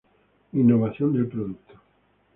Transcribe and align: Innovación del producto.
Innovación 0.53 1.13
del 1.13 1.27
producto. 1.29 1.75